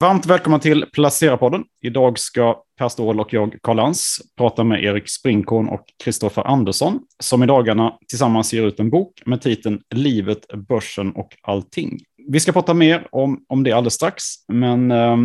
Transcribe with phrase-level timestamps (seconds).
[0.00, 1.64] Varmt välkomna till Placera-podden.
[1.82, 7.00] Idag ska Per Ståhl och jag, Karl Lans, prata med Erik Springkorn och Kristoffer Andersson,
[7.22, 11.98] som i dagarna tillsammans ger ut en bok med titeln Livet, börsen och allting.
[12.28, 15.16] Vi ska prata mer om, om det alldeles strax, men eh,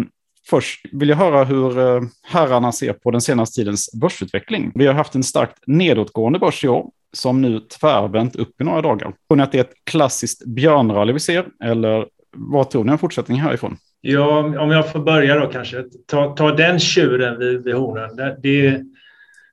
[0.50, 4.72] först vill jag höra hur eh, herrarna ser på den senaste tidens börsutveckling.
[4.76, 8.82] Vi har haft en starkt nedåtgående börs i år, som nu tvärvänt upp i några
[8.82, 9.14] dagar.
[9.28, 12.98] Tror ni att det är ett klassiskt björnrally vi ser, eller vad tror ni om
[12.98, 13.78] fortsättningen härifrån?
[14.06, 15.84] Ja, om jag får börja då kanske.
[16.08, 18.16] Ta, ta den tjuren vid, vid hornen.
[18.16, 18.82] Det, det,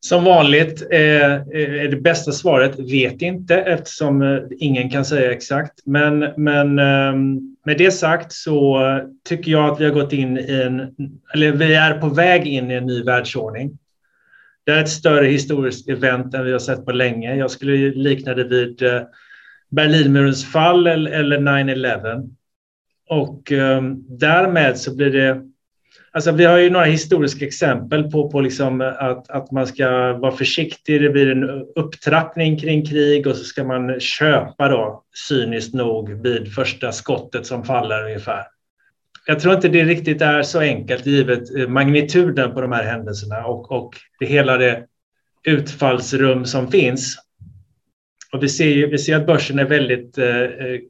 [0.01, 5.73] som vanligt är, är det bästa svaret vet inte eftersom eh, ingen kan säga exakt.
[5.87, 8.81] Men, men ehm, med det sagt så
[9.29, 10.81] tycker jag att vi har gått in i en,
[11.35, 13.79] eller vi är på väg in i en ny världsordning.
[14.65, 17.37] Det är ett större historiskt event än vi har sett på länge.
[17.37, 18.83] Jag skulle likna det vid
[19.71, 22.31] Berlinmurens fall eller 9-11.
[23.11, 25.43] Och ehm, därmed så blir det...
[26.13, 30.13] Alltså vi har ju några historiska exempel på, på liksom eh, att, att man ska
[30.13, 31.03] vara försiktig.
[31.03, 31.45] Det blir en
[31.77, 37.65] upptrappning kring krig och så ska man köpa då, cyniskt nog, vid första skottet som
[37.65, 38.45] faller ungefär.
[39.27, 43.45] Jag tror inte det riktigt är så enkelt givet eh, magnituden på de här händelserna
[43.45, 44.87] och, och det hela det
[45.45, 47.17] utfallsrum som finns.
[48.33, 50.81] Och vi ser, ju, vi ser att börsen är väldigt, eh, eh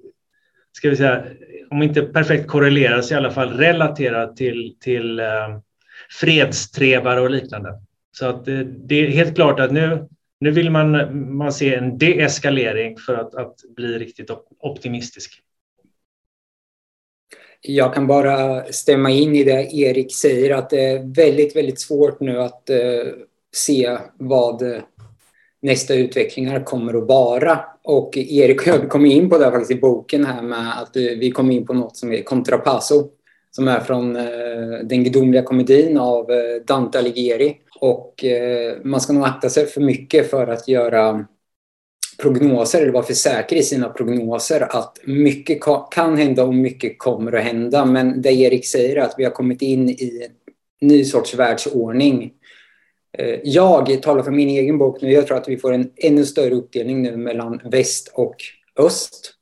[0.72, 1.24] ska vi säga,
[1.70, 5.58] om inte perfekt korrelerar så i alla fall relaterar till, till eh,
[6.20, 7.80] fredstrevare och liknande.
[8.12, 10.08] Så att det, det, är helt klart att nu,
[10.40, 15.42] nu vill man, man se en deeskalering för att, att bli riktigt optimistisk.
[17.62, 22.20] Jag kan bara stämma in i det Erik säger att det är väldigt, väldigt svårt
[22.20, 22.78] nu att eh,
[23.54, 24.62] se vad
[25.62, 27.60] nästa utvecklingar kommer att vara.
[27.82, 31.02] Och Erik och jag kom in på det faktiskt i boken här med att eh,
[31.02, 33.08] vi kom in på något som är Contrapasso
[33.50, 34.24] som är från eh,
[34.84, 37.56] den gudomliga komedin av eh, Dante Alighieri.
[37.82, 38.24] Och
[38.84, 41.24] man ska nog akta sig för mycket för att göra
[42.22, 45.58] prognoser eller vara för säker i sina prognoser att mycket
[45.90, 47.84] kan hända och mycket kommer att hända.
[47.84, 50.28] Men det Erik säger är att vi har kommit in i
[50.80, 52.32] en ny sorts världsordning
[53.18, 55.12] Eh, jag talar för min egen bok nu.
[55.12, 58.36] Jag tror att vi får en ännu större uppdelning nu mellan väst och
[58.76, 59.34] öst.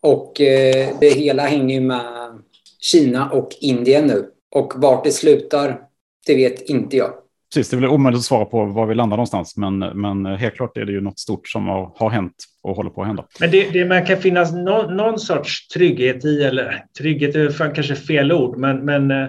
[0.00, 2.42] Och eh, det hela hänger ju med
[2.80, 4.30] Kina och Indien nu.
[4.54, 5.80] Och vart det slutar,
[6.26, 7.12] det vet inte jag
[7.54, 10.54] precis, det är väl omöjligt att svara på var vi landar någonstans, men, men helt
[10.54, 13.24] klart är det ju något stort som har, har hänt och håller på att hända.
[13.40, 17.94] Men det, det man kan finnas någon, någon sorts trygghet i, eller trygghet är kanske
[17.94, 19.28] fel ord, men, men eh,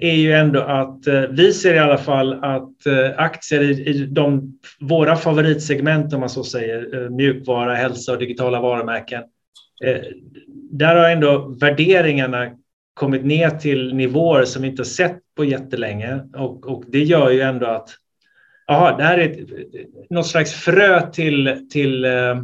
[0.00, 4.06] är ju ändå att eh, vi ser i alla fall att eh, aktier i, i
[4.06, 9.22] de, våra favoritsegment, om man så säger, eh, mjukvara, hälsa och digitala varumärken,
[9.84, 9.96] eh,
[10.70, 12.50] där har ändå värderingarna
[12.94, 16.20] kommit ner till nivåer som vi inte har sett på jättelänge.
[16.34, 17.88] Och, och det gör ju ändå att
[18.68, 19.48] aha, det här är ett,
[20.10, 22.42] något slags frö till, till eh,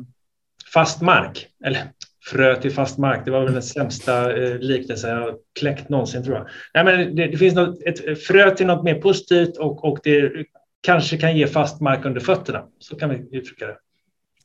[0.73, 1.47] fast mark.
[1.65, 1.83] Eller
[2.31, 6.37] frö till fast mark, det var väl den sämsta eh, liknelsen jag kläckt någonsin tror
[6.37, 6.47] jag.
[6.75, 10.33] Nej, men det, det finns något, ett frö till något mer positivt och, och det
[10.81, 12.65] kanske kan ge fast mark under fötterna.
[12.79, 13.77] Så kan vi uttrycka det.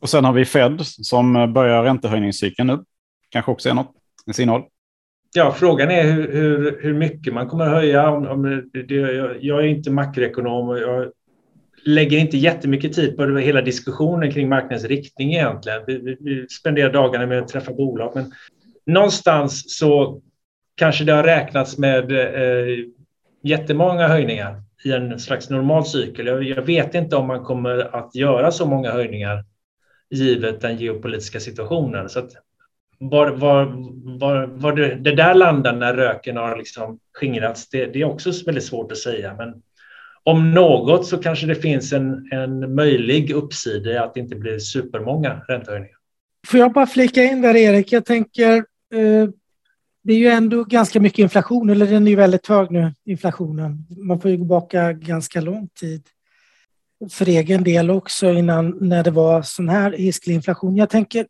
[0.02, 2.84] Och sen har vi Fed som börjar räntehöjningscykeln nu.
[3.30, 3.92] Kanske också är något,
[4.26, 4.64] en signal.
[5.36, 8.10] Ja, frågan är hur, hur, hur mycket man kommer att höja.
[8.10, 11.12] Om, om det, jag, jag, är inte makroekonom och jag
[11.86, 15.82] lägger inte jättemycket tid på hela diskussionen kring marknadens riktning egentligen.
[15.88, 18.32] Vi, vi, vi spenderar dagarna med att träffa bolag, men
[18.86, 20.22] någonstans så
[20.76, 22.86] kanske det har räknats med eh,
[23.44, 26.28] jättemånga höjningar i en slags normal cykel.
[26.28, 29.46] Jag, jag vet inte om man kommer att göra så många höjningar
[30.10, 32.10] givet den geopolitiska situationen.
[32.10, 32.32] Så att
[33.10, 33.66] var, var,
[34.20, 38.32] var, var det, det, där landar när röken har liksom skingrats, det, det, är också
[38.46, 39.36] väldigt svårt att säga.
[39.38, 39.54] Men
[40.24, 44.60] om något så kanske det finns en, en möjlig uppsida i att det inte blir
[44.60, 45.98] supermånga räntehöjningar.
[46.48, 47.92] Får jag bara flika in där Erik?
[47.92, 48.58] Jag tänker,
[48.94, 49.30] eh,
[50.04, 53.86] det är ju ändå ganska mycket inflation, eller den är ju väldigt hög nu, inflationen.
[53.98, 56.02] Man får ju gå tillbaka ganska lång tid
[57.10, 60.76] för egen del också innan när det var sån här hisklig inflation.
[60.76, 61.26] Jag tänker,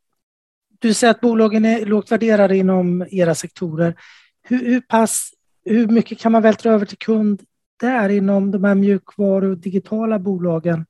[0.83, 3.95] du säger att bolagen är lågt värderade inom era sektorer.
[4.43, 5.29] Hur, hur, pass,
[5.65, 7.41] hur mycket kan man vältra över till kund
[7.79, 10.85] där inom de här mjukvaru och digitala bolagen?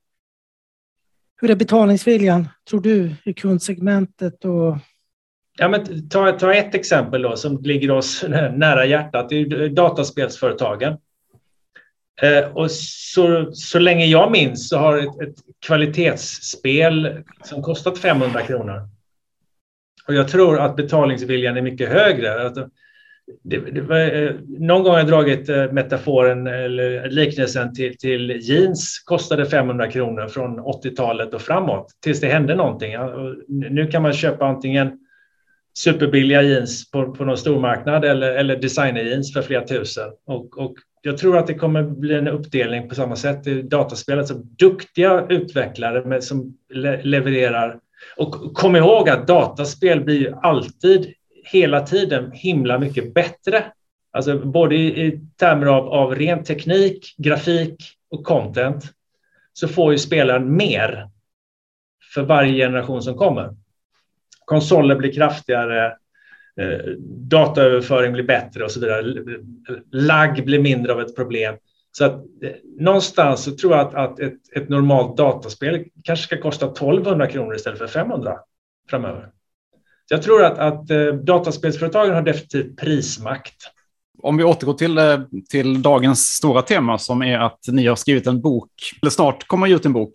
[1.40, 4.44] Hur är betalningsviljan, tror du, i kundsegmentet?
[4.44, 4.76] Och...
[5.58, 8.24] Ja, men ta, ta ett exempel då, som ligger oss
[8.54, 9.28] nära hjärtat.
[9.28, 10.96] Det är dataspelsföretagen.
[12.22, 15.36] Eh, och så, så länge jag minns så har ett, ett
[15.66, 18.93] kvalitetsspel som kostat 500 kronor
[20.08, 22.46] och jag tror att betalningsviljan är mycket högre.
[22.46, 22.66] Att eh,
[23.42, 28.30] det, det var, eh, någon gång har jag dragit eh, metaforen eller liknelsen till, till
[28.30, 32.94] jeans kostade 500 kronor från 80-talet och framåt tills det hände någonting.
[33.48, 34.98] Nu kan man köpa antingen
[35.78, 40.10] superbilliga jeans på, på någon stormarknad eller, eller designerjeans för flera tusen.
[40.26, 44.26] Och, och jag tror att det kommer bli en uppdelning på samma sätt i dataspelet.
[44.26, 47.78] Så alltså duktiga utvecklare med, som le, levererar.
[48.16, 51.14] Och kom ihåg att dataspel blir ju alltid,
[51.44, 53.64] hela tiden, himla mycket bättre.
[54.12, 57.76] Alltså både i, i termer av, av ren teknik, grafik
[58.10, 58.84] och content
[59.52, 61.08] så får ju spelaren mer
[62.14, 63.56] för varje generation som kommer.
[64.44, 65.86] Konsoler blir kraftigare,
[66.60, 69.14] eh, dataöverföring blir bättre och så vidare.
[69.92, 71.56] Lagg blir mindre av ett problem.
[71.96, 76.42] Så att eh, någonstans så tror jag att, att ett, ett, normalt dataspel kanske ska
[76.42, 78.38] kosta 1200 kronor istället för 500
[78.90, 79.30] framöver.
[80.08, 83.54] Så jag tror att, att eh, dataspelsföretagen har definitivt prismakt.
[84.22, 85.00] Om vi återgår till,
[85.50, 88.70] till dagens stora tema som är att ni har skrivit en bok,
[89.02, 90.12] eller snart kommer ut en bok.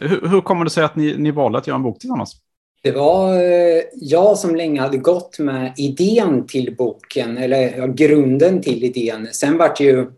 [0.00, 2.36] Hur, hur kommer det sig att ni, ni valde att göra en bok tillsammans?
[2.82, 8.84] Det var eh, jag som länge hade gått med idén till boken, eller grunden till
[8.84, 9.28] idén.
[9.32, 10.10] Sen vart ju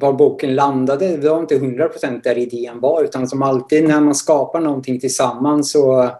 [0.00, 4.00] var boken landade, det var inte 100 procent där idén var, utan som alltid när
[4.00, 6.10] man skapar någonting tillsammans så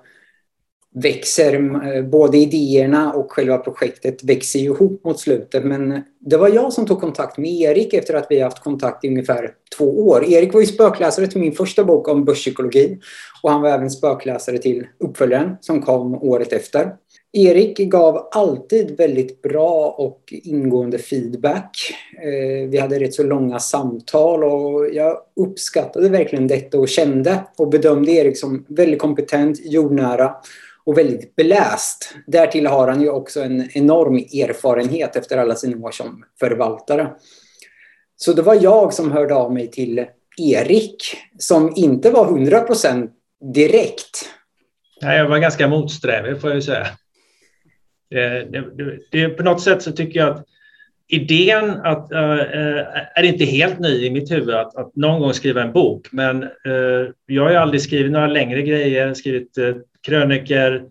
[0.95, 5.65] växer eh, både idéerna och själva projektet växer ihop mot slutet.
[5.65, 9.09] Men det var jag som tog kontakt med Erik efter att vi haft kontakt i
[9.09, 10.25] ungefär två år.
[10.25, 12.99] Erik var ju spökläsare till min första bok om börspsykologi
[13.43, 16.93] och han var även spökläsare till uppföljaren som kom året efter.
[17.33, 21.77] Erik gav alltid väldigt bra och ingående feedback.
[22.23, 27.69] Eh, vi hade rätt så långa samtal och jag uppskattade verkligen detta och kände och
[27.69, 30.35] bedömde Erik som väldigt kompetent, jordnära
[30.85, 32.15] och väldigt beläst.
[32.27, 37.11] Därtill har han ju också en enorm erfarenhet efter alla sina år som förvaltare.
[38.17, 40.07] Så det var jag som hörde av mig till
[40.39, 43.09] Erik som inte var 100%
[43.55, 44.29] direkt.
[45.03, 46.87] Nej, jag var ganska motsträvig får jag ju säga.
[48.13, 50.47] Eh, det, det, det, på något sätt så tycker jag att
[51.09, 52.21] idén att, äh,
[53.15, 56.09] är inte helt ny i mitt huvud att, att någon gång skriva en bok.
[56.13, 56.51] Men äh,
[57.27, 59.75] jag har ju aldrig skrivit några längre grejer, skrivit äh,
[60.07, 60.83] kröniker,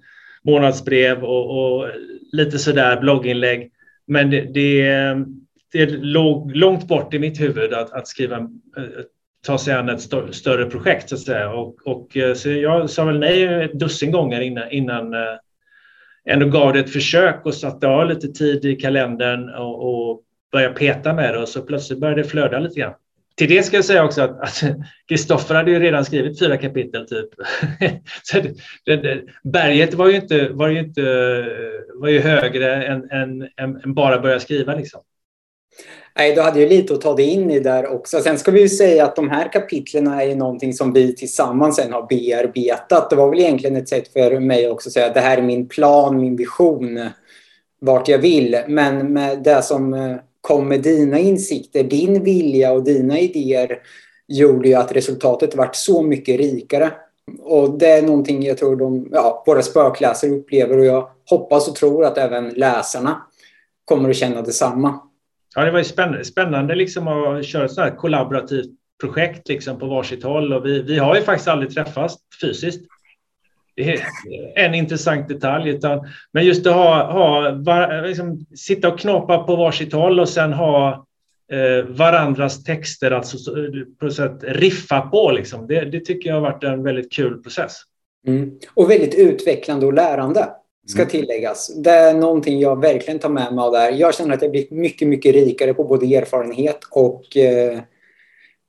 [0.43, 1.89] månadsbrev och, och
[2.31, 3.71] lite sådär blogginlägg.
[4.07, 5.15] Men det, det,
[5.71, 8.49] det låg långt bort i mitt huvud att, att skriva,
[9.45, 10.01] ta sig an ett
[10.31, 11.51] större projekt så att säga.
[11.51, 15.13] Och, och, så jag sa väl nej ett dussin gånger innan, innan
[16.29, 20.21] ändå gav det ett försök och satte av lite tid i kalendern och, och
[20.51, 22.93] började peta med det och så plötsligt började det flöda lite grann.
[23.35, 24.63] Till det ska jag säga också att
[25.09, 27.29] Kristoffer hade ju redan skrivit fyra kapitel typ.
[28.23, 28.37] så
[28.85, 31.01] det, det, berget var ju inte, var ju inte
[31.95, 35.01] var ju högre än, än, än bara börja skriva liksom.
[36.15, 38.19] Nej, du hade ju lite att ta dig in i där också.
[38.19, 41.75] Sen ska vi ju säga att de här kapitlen är ju någonting som vi tillsammans
[41.75, 43.09] sen har bearbetat.
[43.09, 45.41] Det var väl egentligen ett sätt för mig också att säga att det här är
[45.41, 47.09] min plan, min vision,
[47.79, 48.61] vart jag vill.
[48.67, 53.79] Men med det som eh, kom med dina insikter, din vilja och dina idéer
[54.27, 56.91] gjorde ju att resultatet vart så mycket rikare.
[57.41, 61.75] Och det är någonting jag tror de, ja, våra spökläsare upplever och jag hoppas och
[61.75, 63.21] tror att även läsarna
[63.85, 64.99] kommer att känna detsamma.
[65.55, 69.79] Ja, det var ju spännande, spännande liksom att köra ett sådant här kollaborativt projekt liksom
[69.79, 70.53] på varsitt håll.
[70.53, 72.81] Och vi, vi har ju faktiskt aldrig träffats fysiskt.
[73.75, 74.01] Det är
[74.55, 75.69] en intressant detalj.
[75.69, 80.29] Utan, men just att ha, ha var, liksom, sitta och knåpa på varsitt håll och
[80.29, 81.05] sen ha
[81.51, 83.37] eh, varandras texter, alltså
[83.99, 85.31] på sätt riffa på.
[85.31, 85.67] Liksom.
[85.67, 87.77] Det, det, tycker jag har varit en väldigt kul process.
[88.27, 88.51] Mm.
[88.73, 90.49] Och väldigt utvecklande och lärande
[90.87, 91.09] ska mm.
[91.09, 91.67] tilläggas.
[91.75, 93.91] Det är någonting jag verkligen tar med mig av där.
[93.91, 97.79] Jag känner att jag blivit mycket, mycket rikare på både erfarenhet och eh,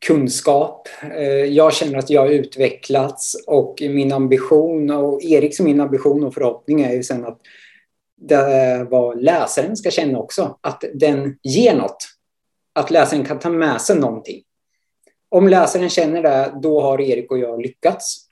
[0.07, 0.89] kunskap.
[1.17, 6.35] Eh, jag känner att jag har utvecklats och min ambition och Eriks min ambition och
[6.35, 7.39] förhoppning är ju sen att
[8.21, 12.09] det vad läsaren ska känna också, att den ger något.
[12.75, 14.43] Att läsaren kan ta med sig någonting.
[15.29, 18.27] Om läsaren känner det, då har Erik och jag lyckats.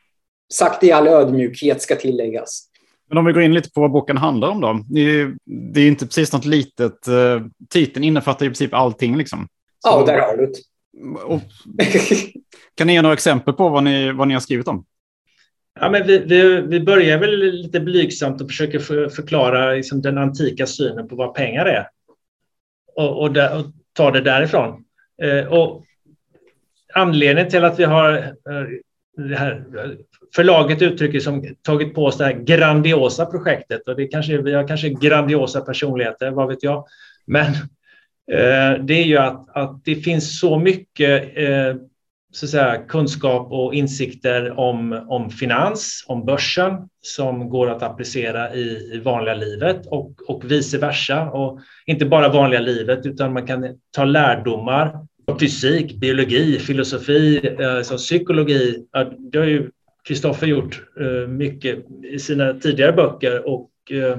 [0.53, 2.70] Sagt i all ödmjukhet ska tilläggas.
[3.11, 4.85] Men om vi går in lite på vad boken handlar om då.
[4.89, 7.09] Det är ju inte precis något litet.
[7.09, 9.49] Eh, titeln innefattar i princip allting liksom.
[9.79, 10.59] Så, ja, där har du det.
[12.75, 14.85] kan ni ge några exempel på vad ni, vad ni har skrivit om?
[15.81, 20.19] Ja, men vi, vi, vi börjar väl lite blygsamt och försöker för, förklara liksom den
[20.19, 21.89] antika synen på vad pengar är.
[22.97, 24.85] Och, och, där, och ta det därifrån.
[25.23, 25.85] Eh, och
[26.95, 28.67] anledningen till att vi har eh,
[29.29, 29.65] det här
[30.35, 34.69] förlaget uttrycker som tagit på oss det här grandiosa projektet och det kanske, vi har
[34.69, 36.87] kanske grandiosa personligheter, vad vet jag.
[37.27, 37.47] Men
[38.33, 41.75] eh, det är ju att, att det finns så mycket eh,
[42.33, 46.73] så att säga, kunskap och insikter om, om finans, om börsen
[47.03, 51.31] som går att applicera i, i vanliga livet och, och vice versa.
[51.31, 55.07] Och inte bara vanliga livet utan man kan ta lärdomar
[55.41, 58.87] fysik, biologi, filosofi, alltså psykologi.
[59.33, 59.71] Det har ju
[60.11, 64.19] Kristoffer gjort eh, mycket i sina tidigare böcker och eh,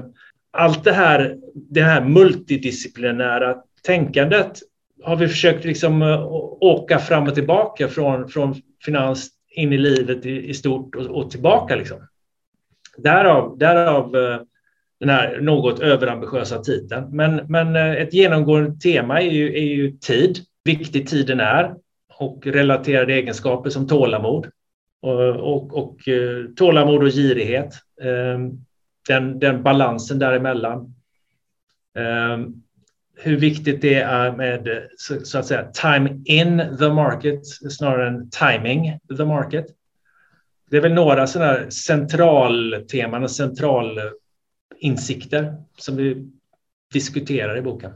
[0.52, 4.58] allt det här, det här multidisciplinära tänkandet
[5.02, 6.26] har vi försökt liksom eh,
[6.60, 11.30] åka fram och tillbaka från, från finans in i livet i, i stort och, och,
[11.30, 11.76] tillbaka.
[11.76, 11.98] Liksom.
[12.96, 14.12] Därav, därav
[15.00, 17.16] den här något överambitiösa titeln.
[17.16, 21.74] Men, men ett genomgående tema är ju, är ju tid, viktig tiden är
[22.18, 24.46] och relaterade egenskaper som tålamod
[25.06, 27.74] Eh, och, och, eh, tålamod och girighet.
[28.02, 28.38] Eh,
[29.08, 30.94] den, den balansen däremellan
[33.16, 38.30] hur viktigt det är med så, så, att säga time in the market snarare än
[38.30, 39.66] timing the market.
[40.70, 46.30] Det är väl några sådana centralteman och centralinsikter som vi
[46.92, 47.92] diskuterar i boken.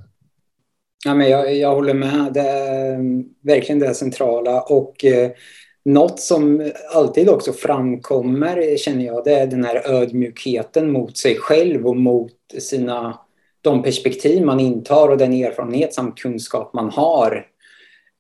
[1.05, 2.33] Ja, men jag, jag håller med.
[2.33, 2.99] Det är
[3.43, 4.61] verkligen det centrala.
[4.61, 5.31] Och eh,
[5.87, 11.87] något som alltid också framkommer, känner jag, det är den här ödmjukheten mot sig själv
[11.87, 13.21] och mot sina
[13.61, 17.47] de perspektiv man intar och den erfarenhet samt kunskap man har.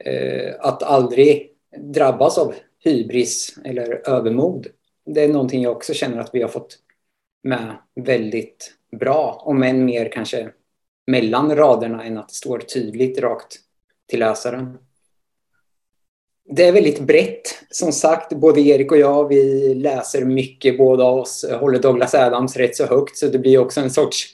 [0.05, 2.55] Eh, att aldrig drabbas av
[2.85, 4.67] hybris eller övermod.
[5.07, 6.79] Det är någonting jag också känner att vi har fått
[7.43, 10.51] med väldigt bra, om än mer kanske
[11.07, 13.57] mellan raderna än att det står tydligt rakt
[14.09, 14.79] till läsaren.
[16.49, 17.43] Det är väldigt brett.
[17.71, 20.79] Som sagt, både Erik och jag, vi läser mycket.
[20.79, 24.27] Båda oss eh, håller Douglas Adams rätt så högt, så det blir också en sorts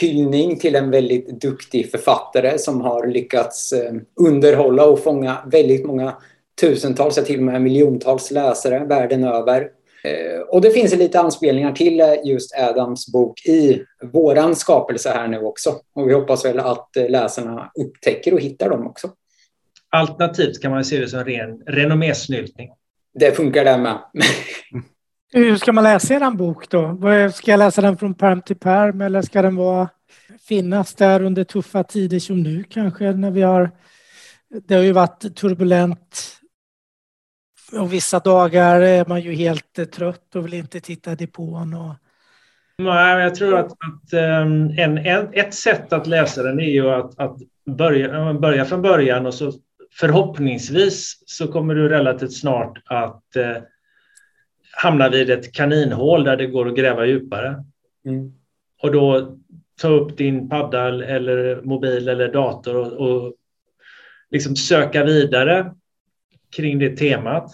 [0.00, 6.16] hyllning till en väldigt duktig författare som har lyckats eh, underhålla och fånga väldigt många
[6.60, 9.60] tusentals, till och med miljontals läsare världen över.
[10.04, 15.38] Eh, och det finns lite anspelningar till just Adams bok i våran skapelse här nu
[15.38, 15.74] också.
[15.94, 19.08] Och vi hoppas väl att läsarna upptäcker och hittar dem också.
[19.94, 22.70] Alternativt kan man se det som ren renommésnyltning.
[23.14, 23.98] Det funkar det med.
[25.32, 26.98] Hur ska man läsa er bok då?
[27.34, 29.88] Ska jag läsa den från perm till perm eller ska den vara,
[30.48, 33.70] finnas där under tuffa tider som nu kanske när vi har
[34.68, 36.38] det har ju varit turbulent
[37.72, 41.74] och vissa dagar är man ju helt trött och vill inte titta i depån.
[41.74, 41.94] Och...
[42.78, 46.90] Nej, jag tror att, att ehm, en, en, ett sätt att läsa den är ju
[46.90, 47.36] att, att
[47.66, 49.52] börja, börja från början och så
[50.00, 53.56] förhoppningsvis så kommer du relativt snart att eh,
[54.76, 57.64] hamna vid ett kaninhål där det går att gräva djupare.
[58.06, 58.32] Mm.
[58.82, 59.36] Och då
[59.80, 63.34] ta upp din padda eller mobil eller dator och, och
[64.30, 65.74] liksom söka vidare
[66.56, 67.50] kring det temat.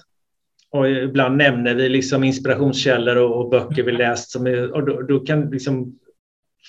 [0.70, 4.30] Och ibland nämner vi liksom inspirationskällor och, och böcker vi läst.
[4.30, 5.98] Som är, och då, då kan liksom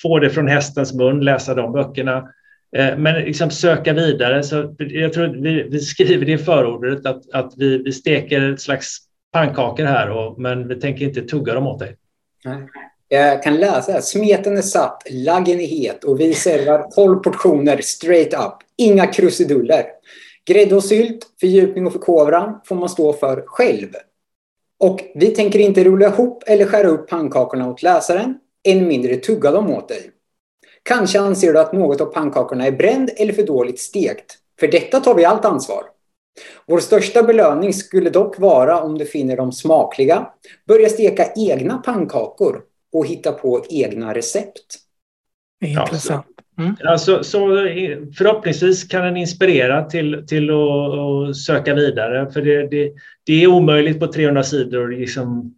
[0.02, 2.30] få det från hästens mun, läsa de böckerna.
[2.78, 4.44] Eh, men liksom söka vidare.
[4.44, 8.62] Så jag tror vi, vi skriver det i förordet att, att vi, vi steker ett
[8.62, 8.98] slags
[9.32, 11.96] pannkakor här, och, men vi tänker inte tugga dem åt dig.
[13.08, 14.02] Jag kan läsa här.
[14.02, 18.54] Smeten är satt, laggen är het och vi servar 12 portioner straight up.
[18.78, 19.84] Inga krusiduller.
[20.46, 23.88] Grädde och sylt, fördjupning och förkovran får man stå för själv.
[24.80, 29.52] Och vi tänker inte rulla ihop eller skära upp pannkakorna åt läsaren, än mindre tugga
[29.52, 30.12] dem åt dig.
[30.84, 34.38] Kanske anser du att något av pannkakorna är bränd eller för dåligt stekt.
[34.60, 35.84] För detta tar vi allt ansvar.
[36.68, 40.28] Vår största belöning skulle dock vara om du finner dem smakliga,
[40.68, 42.62] börja steka egna pannkakor
[42.94, 44.78] och hitta på egna recept.
[45.66, 46.26] Intressant.
[46.60, 46.76] Mm.
[46.84, 47.40] Alltså, så
[48.18, 52.32] förhoppningsvis kan den inspirera till, till att, att söka vidare.
[52.32, 52.92] För det, det,
[53.24, 55.56] det, är omöjligt på 300 sidor liksom,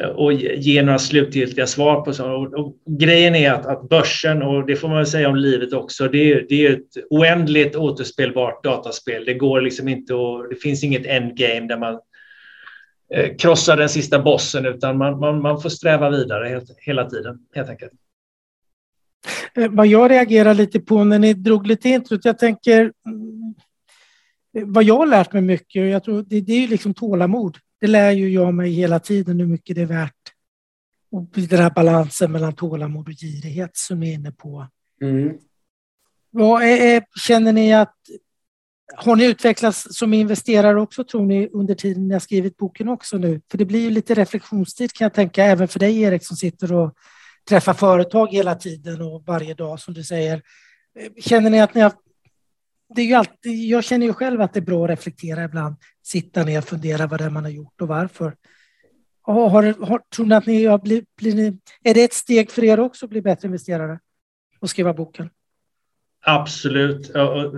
[0.00, 2.54] Eh, och ge några slutgiltiga svar på sånt.
[2.54, 5.72] Och, och grejen är att, att börsen, och det får man väl säga om livet
[5.72, 9.24] också, det är, det är ett oändligt återspelbart dataspel.
[9.24, 12.00] Det går liksom inte och det finns inget endgame där man
[13.14, 17.38] eh, krossar den sista bossen, utan man, man, man får sträva vidare helt, hela tiden,
[17.54, 17.92] helt enkelt.
[19.54, 23.54] Eh, vad jag reagerar lite på när ni drog lite introt, jag tänker mm,
[24.56, 26.94] eh, vad jag har lärt mig mycket, och jag tror det, det är ju liksom
[26.94, 30.32] tålamod det lär ju jag mig hela tiden hur mycket det är värt.
[31.10, 34.68] Och den här balansen mellan tålamod och girighet som ni är inne på.
[35.02, 35.38] Mm.
[36.30, 37.94] Vad är, känner ni att
[38.96, 43.18] har ni utvecklats som investerare också tror ni under tiden ni har skrivit boken också
[43.18, 43.40] nu?
[43.50, 46.72] För det blir ju lite reflektionstid kan jag tänka även för dig Erik som sitter
[46.72, 46.94] och
[47.48, 50.42] träffar företag hela tiden och varje dag som du säger.
[51.20, 51.92] Känner ni att ni har...
[52.94, 55.76] Det är ju alltid, jag känner ju själv att det är bra att reflektera ibland,
[56.02, 58.34] sitta ner och fundera vad det är man har gjort och varför.
[59.22, 61.16] Har, har, tror ni att ni har blivit...
[61.16, 63.98] Blir är det ett steg för er också att bli bättre investerare
[64.60, 65.30] och skriva boken?
[66.26, 67.10] Absolut.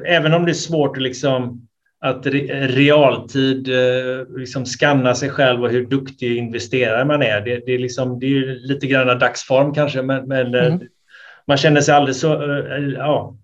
[0.07, 5.71] Även om det är svårt att liksom att realtid eh, liksom skanna sig själv och
[5.71, 7.40] hur duktig investerare man är.
[7.40, 10.81] Det, det är, liksom, det är lite grann dagsform kanske, men, men eh, mm.
[11.47, 13.37] man känner sig aldrig så, eh, ja,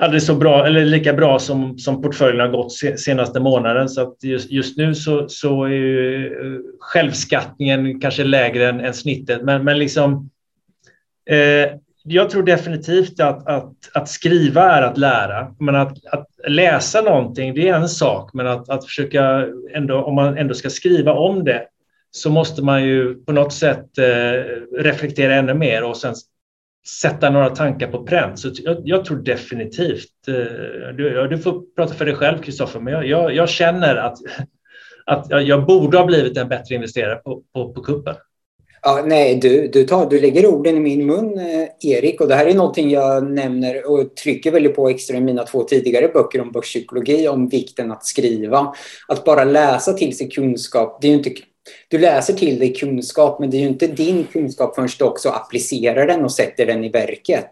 [0.00, 3.88] aldrig så bra, eller lika bra som, som portföljen har gått senaste månaden.
[3.88, 8.94] Så att just, just nu så, så är ju eh, självskattningen kanske lägre än, än
[8.94, 10.30] snittet, men, men liksom
[11.30, 15.54] eh, jag tror definitivt att, att, att skriva är att lära.
[15.58, 18.30] Men att, att läsa någonting, det är en sak.
[18.32, 21.62] Men att, att försöka, ändå, om man ändå ska skriva om det,
[22.10, 24.44] så måste man ju på något sätt eh,
[24.78, 26.14] reflektera ännu mer och sen
[26.86, 28.38] sätta några tankar på pränt.
[28.38, 32.92] Så jag, jag tror definitivt, eh, du, du, får prata för dig själv Kristoffer, men
[32.92, 34.18] jag, jag, jag, känner att,
[35.06, 38.14] att jag borde ha blivit en bättre investerare på, på, på kuppen.
[38.82, 42.20] Ja, nej, du, du, tar, du lägger orden i min mun, eh, Erik.
[42.20, 45.62] Och det här är någonting jag nämner och trycker väldigt på extra i mina två
[45.62, 48.74] tidigare böcker om börspsykologi, om vikten att skriva.
[49.08, 50.98] Att bara läsa till sig kunskap.
[51.02, 51.30] Det är inte,
[51.88, 55.28] du läser till dig kunskap, men det är ju inte din kunskap förrän du också
[55.28, 57.50] applicerar den och sätter den i verket.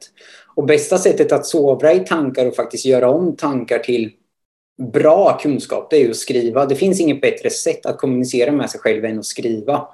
[0.54, 4.10] Och bästa sättet att sovra i tankar och faktiskt göra om tankar till
[4.92, 6.66] bra kunskap, det är ju att skriva.
[6.66, 9.88] Det finns inget bättre sätt att kommunicera med sig själv än att skriva.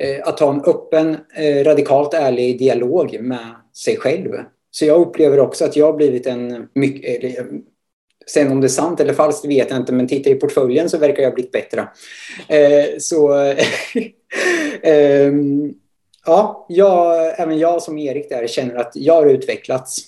[0.00, 4.32] Eh, att ha en öppen, eh, radikalt ärlig dialog med sig själv.
[4.70, 7.38] Så jag upplever också att jag har blivit en mycket...
[8.30, 10.98] Sen om det är sant eller falskt vet jag inte, men tittar i portföljen så
[10.98, 11.88] verkar jag ha blivit bättre.
[12.48, 13.34] Eh, så...
[14.82, 15.32] eh,
[16.26, 19.98] ja, jag, även jag som Erik där känner att jag har utvecklats.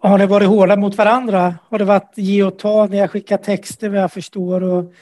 [0.00, 1.54] Har ni varit hårda mot varandra?
[1.68, 4.62] Har det varit ge och ta när jag skickar texter vad jag förstår?
[4.62, 4.92] Och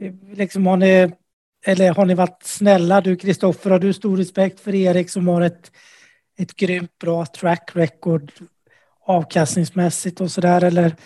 [0.00, 1.10] eh, liksom har ni
[1.66, 3.00] eller har ni varit snälla?
[3.00, 5.72] Du Kristoffer, har du stor respekt för Erik som har ett,
[6.38, 8.32] ett grymt bra track record
[9.06, 10.64] avkastningsmässigt och så där?
[10.64, 10.96] Eller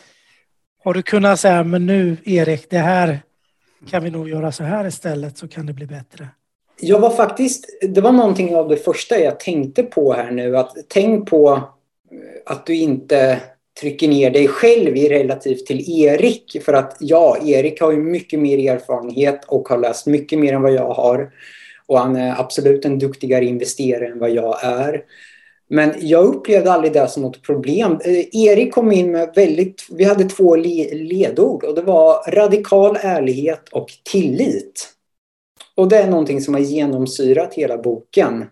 [0.84, 3.20] har du kunnat säga, men nu Erik, det här
[3.90, 6.28] kan vi nog göra så här istället så kan det bli bättre?
[6.80, 10.76] Jag var faktiskt, det var någonting av det första jag tänkte på här nu, att
[10.88, 13.40] tänk på eh, att du inte
[13.80, 16.56] trycker ner dig själv i relativt till Erik.
[16.64, 20.62] För att ja, Erik har ju mycket mer erfarenhet och har läst mycket mer än
[20.62, 21.30] vad jag har.
[21.86, 25.02] Och han är absolut en duktigare investerare än vad jag är.
[25.72, 27.98] Men jag upplevde aldrig det som något problem.
[28.04, 29.86] Eh, Erik kom in med väldigt...
[29.90, 34.88] Vi hade två ledord och det var radikal ärlighet och tillit.
[35.74, 38.44] Och det är någonting som har genomsyrat hela boken.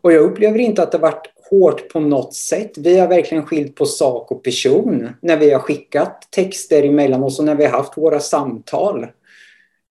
[0.00, 2.78] Och jag upplever inte att det varit hårt på något sätt.
[2.78, 7.38] Vi har verkligen skilt på sak och person när vi har skickat texter emellan oss
[7.38, 9.06] och när vi har haft våra samtal.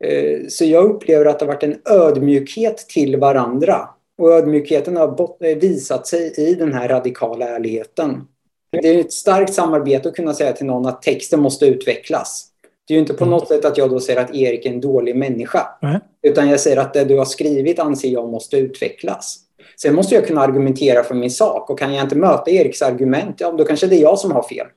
[0.03, 3.89] Eh, så jag upplever att det har varit en ödmjukhet till varandra.
[4.17, 8.27] Och ödmjukheten har visat sig i den här radikala ärligheten.
[8.71, 12.47] Det är ett starkt samarbete att kunna säga till någon att texten måste utvecklas.
[12.87, 14.81] Det är ju inte på något sätt att jag då säger att Erik är en
[14.81, 15.67] dålig människa.
[15.81, 15.99] Mm.
[16.21, 19.39] Utan jag säger att det du har skrivit anser jag måste utvecklas.
[19.81, 23.35] Sen måste jag kunna argumentera för min sak och kan jag inte möta Eriks argument,
[23.39, 24.67] ja då kanske det är jag som har fel.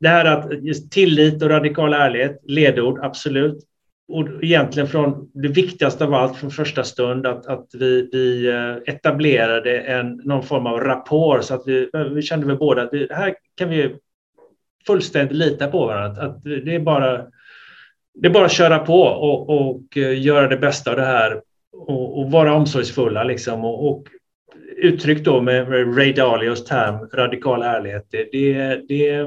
[0.00, 3.64] Det här att just tillit och radikal ärlighet, ledord, absolut.
[4.10, 8.94] Och egentligen från det viktigaste av allt från första stund att, att vi, vi eh,
[8.94, 13.08] etablerade en, någon form av rapport så att vi, vi kände väl båda att vi,
[13.10, 13.94] här kan vi
[14.86, 16.22] fullständigt lita på varandra.
[16.22, 17.26] Att det är bara
[18.14, 21.40] det är bara att köra på och, och eh, göra det bästa av det här
[21.72, 24.06] och, och vara omsorgsfulla liksom och, och
[24.76, 28.06] uttryckt då med Ray Dalios term radikal ärlighet.
[28.10, 29.26] Det, det, det,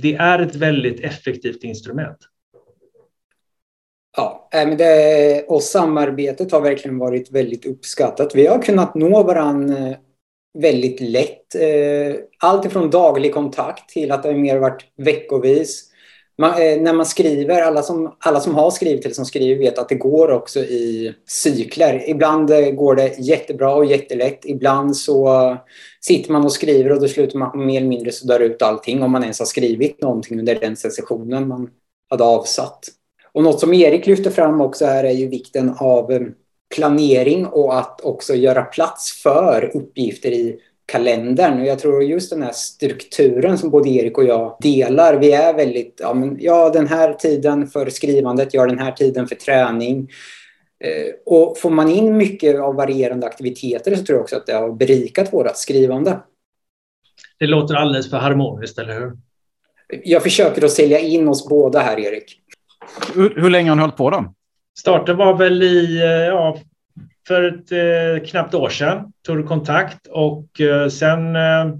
[0.00, 2.18] det är ett väldigt effektivt instrument.
[4.16, 8.34] Ja, eh, men det, och samarbetet har verkligen varit väldigt uppskattat.
[8.34, 9.96] Vi har kunnat nå varandra eh,
[10.58, 11.54] väldigt lätt.
[11.54, 15.90] Eh, allt ifrån daglig kontakt till att det mer varit veckovis.
[16.38, 19.88] Man, när man skriver, alla som, alla som har skrivit eller som skriver vet att
[19.88, 22.10] det går också i cykler.
[22.10, 24.40] Ibland går det jättebra och jättelätt.
[24.44, 25.56] Ibland så
[26.00, 29.10] sitter man och skriver och då slutar man mer eller mindre suddar ut allting om
[29.10, 31.70] man ens har skrivit någonting under den sessionen man
[32.10, 32.88] hade avsatt.
[33.34, 36.20] Och något som Erik lyfter fram också här är ju vikten av eh,
[36.74, 41.60] planering och att också göra plats för uppgifter i kalendern.
[41.60, 45.14] Och jag tror just den här strukturen som både Erik och jag delar.
[45.14, 49.26] Vi är väldigt, ja, men, ja den här tiden för skrivandet, ja den här tiden
[49.26, 50.08] för träning.
[50.84, 54.52] Eh, och får man in mycket av varierande aktiviteter så tror jag också att det
[54.52, 56.18] har berikat vårt skrivande.
[57.38, 59.12] Det låter alldeles för harmoniskt, eller hur?
[60.04, 62.40] Jag försöker att sälja in oss båda här, Erik.
[63.14, 64.34] Hur, hur länge har ni hållit på då?
[64.78, 66.58] Starten var väl i, eh, ja,
[67.28, 69.12] för ett eh, knappt år sedan.
[69.26, 71.74] Tog du kontakt och eh, sen eh,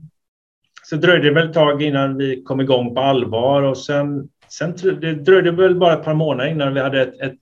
[0.83, 4.75] så dröjde det väl ett tag innan vi kom igång på allvar och sen, sen
[5.01, 7.39] det dröjde väl bara ett par månader innan vi hade ett, ett,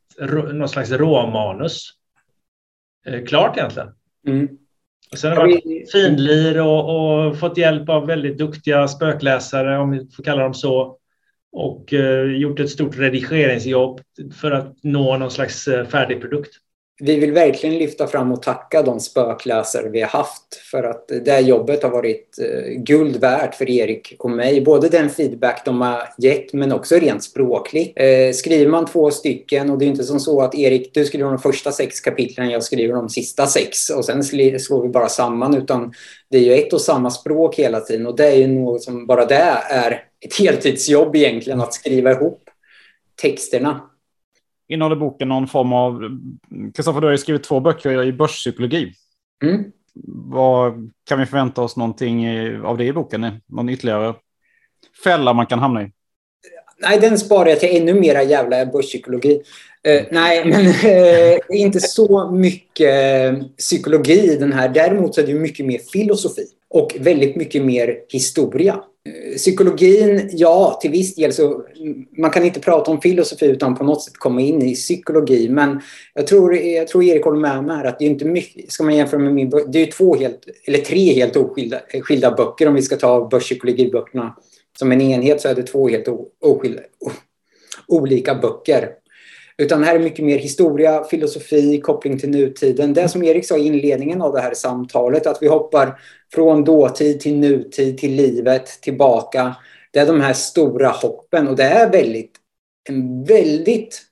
[0.53, 1.91] någon slags råmanus
[3.07, 3.89] eh, klart egentligen.
[4.27, 4.49] Mm.
[5.13, 9.91] Och sen har det varit finlir och, och, fått hjälp av väldigt duktiga spökläsare, om
[9.91, 10.99] vi får kalla dem så.
[11.53, 14.01] Och eh, gjort ett stort redigeringsjobb
[14.41, 16.55] för att nå någon slags eh, färdig produkt
[17.05, 21.41] vi vill verkligen lyfta fram och tacka de spökläsare vi har haft för att det
[21.41, 24.61] jobbet har varit eh, guld värt för Erik och mig.
[24.61, 27.99] Både den feedback de har gett men också rent språkligt.
[28.35, 31.39] Skriver man två stycken och det är inte som så att Erik, du skriver de
[31.39, 35.93] första sex kapitlen, jag skriver de sista sex och sen slår vi bara samman utan
[36.31, 39.07] det är ju ett och samma språk hela tiden och det är ju något som
[39.07, 39.35] bara det
[39.71, 42.51] är ett heltidsjobb egentligen att skriva ihop
[43.23, 43.81] texterna
[44.73, 46.19] innehåller boken någon form av...
[46.75, 48.93] Kristoffer, du har ju skrivit två böcker i börspsykologi.
[49.45, 49.65] Mm.
[50.25, 52.27] Vad, kan vi förvänta oss någonting
[52.65, 53.27] av det i boken?
[53.47, 54.15] Någon ytterligare
[55.05, 55.91] fälla man kan hamna i?
[56.79, 59.43] Nej, den sparar jag till ännu mera jävla börspsykologi.
[59.89, 64.69] Uh, nej, men uh, inte så mycket psykologi i den här.
[64.69, 68.83] Däremot så är det mycket mer filosofi och väldigt mycket mer historia.
[69.05, 73.75] Eh, psykologin, ja, till viss del så mm, man kan inte prata om filosofi utan
[73.75, 75.49] på något sätt komma in i psykologi.
[75.49, 75.81] Men
[76.15, 78.85] jag tror, jag tror Erik håller med mig här att det är inte mycket, ska
[78.85, 82.31] man jämföra med min bok, det är två helt, eller tre helt oskilda eh, skilda
[82.31, 84.37] böcker om vi ska ta börspsykologiböckerna
[84.79, 86.09] som en enhet så är det två helt
[86.41, 86.83] oskilda,
[87.89, 88.89] olika böcker.
[89.63, 92.95] Utan här är mycket mer historia, filosofi, koppling till nutiden.
[92.95, 96.01] Det som Erik sa i inledningen av det här samtalet, att vi hoppar
[96.35, 99.57] från dåtid till nutid, till livet, tillbaka.
[99.91, 102.33] Det är de här stora hoppen och det är väldigt,
[102.89, 104.03] en väldigt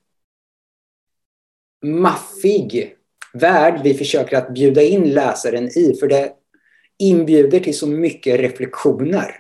[1.85, 2.95] maffig
[3.33, 6.33] värld vi försöker att bjuda in läsaren i, för det
[6.99, 9.35] inbjuder till så mycket reflektioner.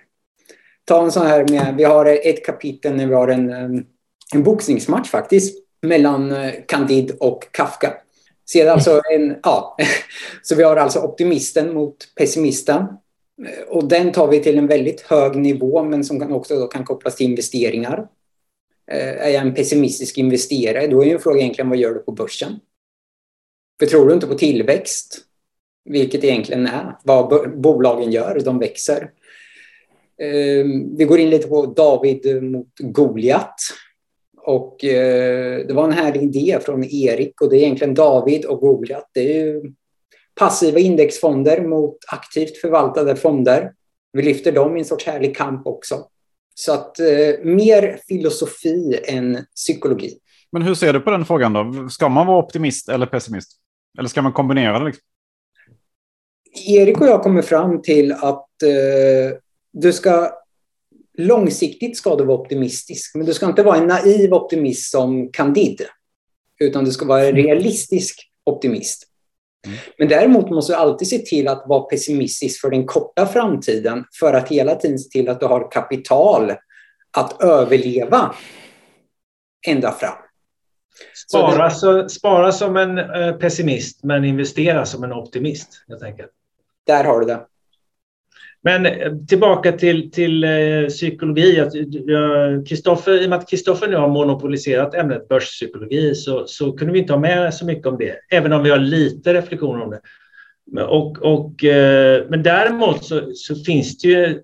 [0.84, 3.50] Ta en sån här med, vi har ett kapitel när vi har en,
[4.34, 7.94] en boxningsmatch faktiskt mellan eh, Candide och Kafka.
[8.50, 9.76] Ser alltså en, ja,
[10.42, 12.82] så vi har alltså optimisten mot pessimisten.
[13.46, 16.84] Eh, och den tar vi till en väldigt hög nivå men som kan också kan
[16.84, 18.06] kopplas till investeringar.
[18.90, 22.12] Eh, är jag en pessimistisk investerare, då är ju frågan egentligen vad gör du på
[22.12, 22.60] börsen?
[23.78, 25.18] För tror du inte på tillväxt,
[25.84, 29.10] vilket egentligen är vad bolagen gör, de växer.
[30.96, 33.54] Vi går in lite på David mot Goliat.
[34.50, 38.60] Och eh, det var en härlig idé från Erik och det är egentligen David och
[38.60, 39.10] Goliat.
[39.14, 39.72] Det är ju
[40.34, 43.72] passiva indexfonder mot aktivt förvaltade fonder.
[44.12, 46.06] Vi lyfter dem i en sorts härlig kamp också.
[46.54, 47.06] Så att eh,
[47.44, 50.18] mer filosofi än psykologi.
[50.52, 51.88] Men hur ser du på den frågan då?
[51.88, 53.52] Ska man vara optimist eller pessimist?
[53.98, 54.84] Eller ska man kombinera det?
[54.84, 55.02] Liksom?
[56.66, 59.38] Erik och jag kommer fram till att eh,
[59.72, 60.39] du ska
[61.18, 65.84] långsiktigt ska du vara optimistisk, men du ska inte vara en naiv optimist som Candide,
[66.60, 69.06] utan du ska vara en realistisk optimist.
[69.66, 69.78] Mm.
[69.98, 74.34] Men däremot måste du alltid se till att vara pessimistisk för den korta framtiden för
[74.34, 76.52] att hela tiden se till att du har kapital
[77.16, 78.34] att överleva
[79.66, 80.16] ända fram.
[81.28, 85.84] Spara, så, spara som en eh, pessimist men investera som en optimist.
[85.86, 86.26] Jag tänker.
[86.86, 87.46] Där har du det.
[88.62, 91.64] Men eh, tillbaka till, till eh, psykologi.
[92.68, 96.92] Kristoffer, eh, I och med att Kristoffer nu har monopoliserat ämnet börspsykologi så, så kunde
[96.92, 99.90] vi inte ha med så mycket om det, även om vi har lite reflektioner om
[99.90, 100.00] det.
[100.82, 101.52] Och, och,
[102.28, 104.40] men däremot så, så finns det ju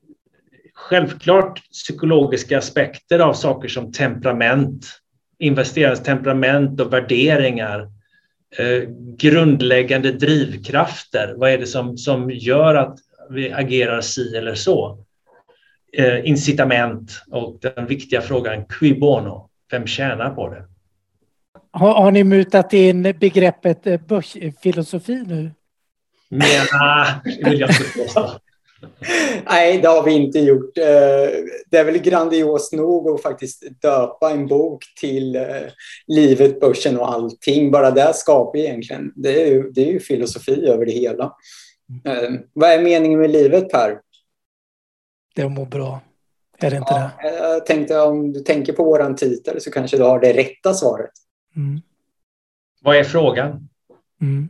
[0.74, 4.86] självklart psykologiska aspekter av saker som temperament,
[5.38, 7.88] investerarens temperament och värderingar.
[8.58, 11.34] Eh, grundläggande drivkrafter.
[11.36, 12.98] Vad är det som, som gör att
[13.30, 14.98] vi agerar si eller så.
[15.92, 20.64] Eh, incitament och den viktiga frågan qui bono, vem tjänar på det?
[21.70, 25.50] Har, har ni mutat in begreppet eh, börsfilosofi nu?
[26.28, 27.06] Mena,
[27.44, 28.30] vill jag inte påstå.
[29.46, 30.78] Nej, det har vi inte gjort.
[30.78, 30.84] Eh,
[31.70, 35.42] det är väl grandios nog att faktiskt döpa en bok till eh,
[36.06, 37.70] livet, börsen och allting.
[37.70, 41.32] Bara det skapar egentligen, det är ju, det är ju filosofi över det hela.
[42.04, 44.00] Eh, vad är meningen med livet Per?
[45.34, 46.00] Det är att må bra.
[46.58, 47.36] Är det inte ja, det?
[47.36, 51.10] Jag tänkte om du tänker på våran titel så kanske du har det rätta svaret.
[51.56, 51.80] Mm.
[52.82, 53.68] Vad är frågan?
[54.20, 54.48] Mm.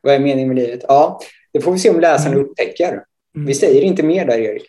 [0.00, 0.84] Vad är meningen med livet?
[0.88, 1.20] Ja,
[1.52, 2.44] det får vi se om läsaren mm.
[2.44, 3.04] upptäcker.
[3.34, 3.46] Mm.
[3.46, 4.66] Vi säger inte mer där, Erik.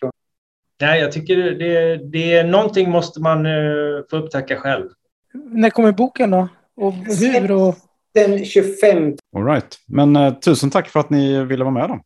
[0.80, 4.90] Nej, jag tycker det, det är någonting måste man uh, få upptäcka själv.
[5.32, 6.48] När kommer boken då?
[6.76, 7.52] Och hur?
[7.52, 7.74] Och...
[8.14, 9.16] Den 25.
[9.36, 9.76] All right.
[9.86, 12.00] Men uh, tusen tack för att ni ville vara med då.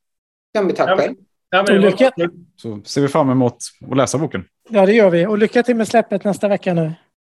[0.52, 1.14] Ja, men tack själv.
[1.50, 2.12] Ja, men lycka.
[2.56, 3.56] Så ser vi fram emot
[3.90, 4.44] att läsa boken.
[4.68, 5.26] Ja, det gör vi.
[5.26, 6.92] Och lycka till med släppet nästa vecka nu.